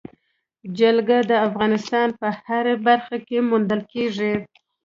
[0.77, 4.33] جلګه د افغانستان په هره برخه کې موندل کېږي.